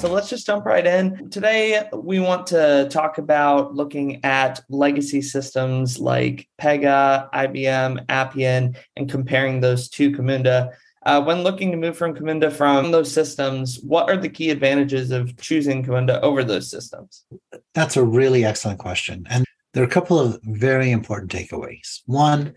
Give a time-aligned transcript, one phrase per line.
[0.00, 1.28] so let's just jump right in.
[1.28, 9.10] Today, we want to talk about looking at legacy systems like Pega, IBM, Appian, and
[9.10, 10.72] comparing those to Camunda.
[11.04, 15.10] Uh, when looking to move from Camunda from those systems, what are the key advantages
[15.10, 17.26] of choosing Camunda over those systems?
[17.74, 19.26] That's a really excellent question.
[19.28, 19.44] And
[19.74, 22.00] there are a couple of very important takeaways.
[22.06, 22.54] One,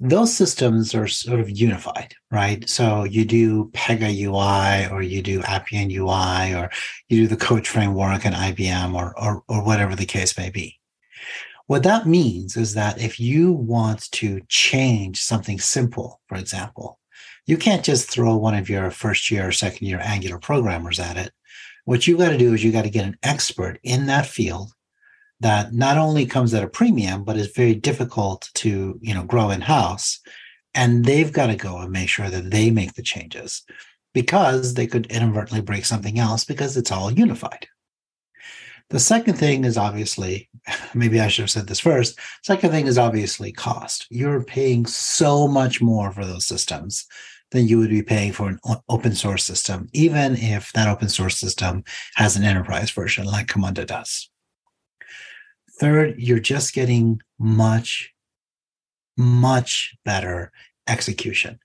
[0.00, 2.66] those systems are sort of unified, right?
[2.68, 6.70] So you do Pega UI or you do Appian UI or
[7.10, 10.80] you do the coach framework and IBM or, or, or whatever the case may be.
[11.66, 16.98] What that means is that if you want to change something simple, for example,
[17.46, 21.18] you can't just throw one of your first year or second year Angular programmers at
[21.18, 21.30] it.
[21.84, 24.72] What you got to do is you got to get an expert in that field
[25.40, 29.50] that not only comes at a premium, but is very difficult to, you know, grow
[29.50, 30.20] in house.
[30.74, 33.62] And they've got to go and make sure that they make the changes
[34.14, 37.66] because they could inadvertently break something else because it's all unified.
[38.90, 40.48] The second thing is obviously,
[40.94, 42.18] maybe I should have said this first.
[42.42, 44.06] Second thing is obviously cost.
[44.10, 47.06] You're paying so much more for those systems
[47.52, 51.36] than you would be paying for an open source system, even if that open source
[51.36, 51.82] system
[52.14, 54.29] has an enterprise version like Camunda does.
[55.80, 58.12] Third, you're just getting much,
[59.16, 60.52] much better
[60.86, 61.58] execution.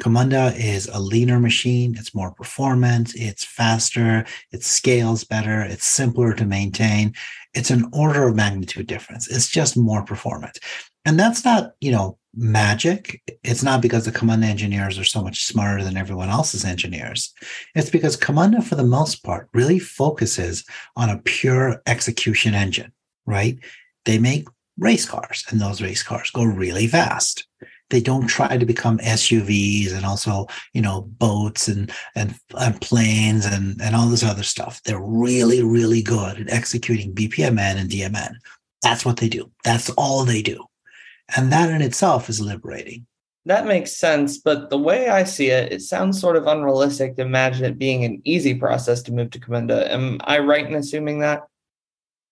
[0.00, 1.96] Camunda is a leaner machine.
[1.98, 3.14] It's more performant.
[3.16, 4.24] It's faster.
[4.52, 5.62] It scales better.
[5.62, 7.14] It's simpler to maintain.
[7.54, 9.26] It's an order of magnitude difference.
[9.26, 10.58] It's just more performant.
[11.04, 13.20] And that's not, you know, magic.
[13.42, 17.32] It's not because the Camunda engineers are so much smarter than everyone else's engineers.
[17.74, 22.92] It's because Camunda, for the most part, really focuses on a pure execution engine
[23.26, 23.58] right?
[24.04, 24.46] They make
[24.78, 27.46] race cars and those race cars go really fast.
[27.90, 33.46] They don't try to become SUVs and also, you know, boats and, and, and planes
[33.46, 34.82] and, and all this other stuff.
[34.82, 38.34] They're really, really good at executing BPMN and DMN.
[38.82, 39.50] That's what they do.
[39.64, 40.64] That's all they do.
[41.36, 43.06] And that in itself is liberating.
[43.46, 47.22] That makes sense, but the way I see it, it sounds sort of unrealistic to
[47.22, 49.88] imagine it being an easy process to move to Camunda.
[49.88, 51.42] Am I right in assuming that?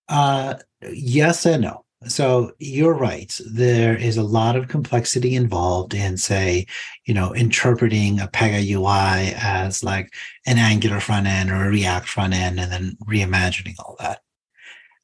[0.08, 0.54] Uh,
[0.92, 1.84] yes and no.
[2.06, 3.34] So you're right.
[3.50, 6.66] There is a lot of complexity involved in, say,
[7.06, 10.12] you know, interpreting a Pega UI as like
[10.46, 14.20] an Angular front end or a React front end, and then reimagining all that.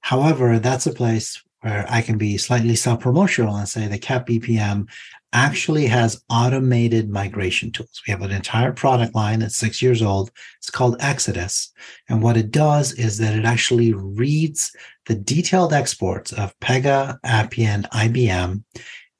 [0.01, 4.89] However, that's a place where I can be slightly self-promotional and say the CAP BPM
[5.33, 8.03] actually has automated migration tools.
[8.07, 10.31] We have an entire product line that's six years old.
[10.59, 11.73] It's called Exodus.
[12.09, 14.75] And what it does is that it actually reads
[15.07, 18.65] the detailed exports of Pega, Appian, IBM,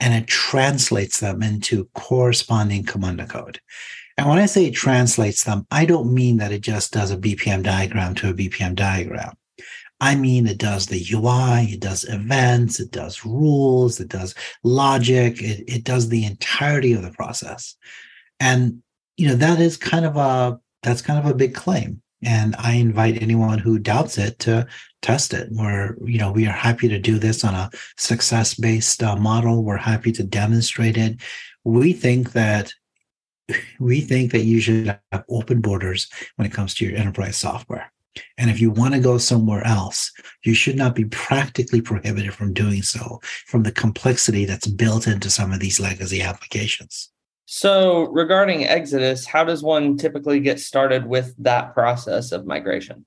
[0.01, 3.61] and it translates them into corresponding Camunda code.
[4.17, 7.17] And when I say it translates them, I don't mean that it just does a
[7.17, 9.35] BPM diagram to a BPM diagram.
[10.01, 15.43] I mean, it does the UI, it does events, it does rules, it does logic,
[15.43, 17.77] it, it does the entirety of the process.
[18.39, 18.83] And,
[19.17, 22.01] you know, that is kind of a, that's kind of a big claim.
[22.23, 24.67] And I invite anyone who doubts it to
[25.03, 25.49] test it.
[25.51, 29.65] We're, you know, we are happy to do this on a success based uh, model.
[29.65, 31.17] We're happy to demonstrate it.
[31.65, 32.73] We think that
[33.81, 37.93] we think that you should have open borders when it comes to your enterprise software.
[38.39, 40.13] And if you want to go somewhere else,
[40.45, 45.31] you should not be practically prohibited from doing so from the complexity that's built into
[45.31, 47.11] some of these legacy applications.
[47.47, 53.05] So, regarding Exodus, how does one typically get started with that process of migration?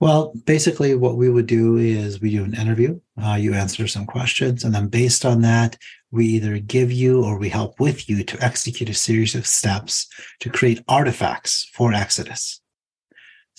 [0.00, 4.06] Well, basically, what we would do is we do an interview, uh, you answer some
[4.06, 5.76] questions, and then based on that,
[6.10, 10.08] we either give you or we help with you to execute a series of steps
[10.40, 12.60] to create artifacts for Exodus.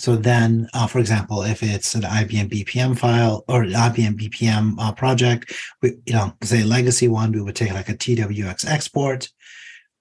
[0.02, 4.74] So then, uh, for example, if it's an IBM BPM file or an IBM BPM
[4.80, 5.54] uh, project,
[5.84, 9.30] we, you know, say legacy one, we would take like a TWX export.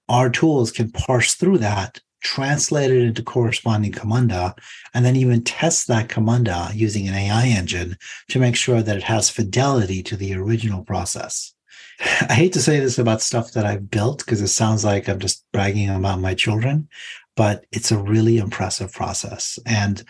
[0.09, 4.57] Our tools can parse through that, translate it into corresponding Camunda,
[4.95, 7.95] and then even test that Camunda using an AI engine
[8.29, 11.53] to make sure that it has fidelity to the original process.
[11.99, 15.19] I hate to say this about stuff that I've built because it sounds like I'm
[15.19, 16.89] just bragging about my children,
[17.35, 19.57] but it's a really impressive process.
[19.65, 20.03] And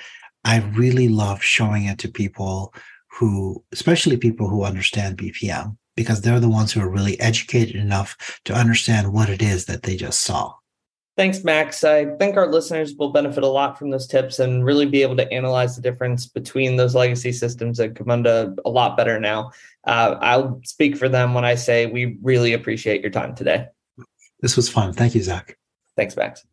[0.44, 2.74] I really love showing it to people
[3.12, 8.40] who, especially people who understand BPM, because they're the ones who are really educated enough
[8.46, 10.54] to understand what it is that they just saw.
[11.18, 11.84] Thanks, Max.
[11.84, 15.18] I think our listeners will benefit a lot from those tips and really be able
[15.18, 19.52] to analyze the difference between those legacy systems at Camunda a lot better now.
[19.86, 23.68] Uh, I'll speak for them when I say we really appreciate your time today.
[24.40, 24.94] This was fun.
[24.94, 25.58] Thank you, Zach.
[25.98, 26.46] Thanks, Max.